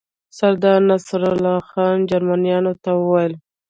[0.37, 3.33] سردار نصرالله خان جرمنیانو ته وویل.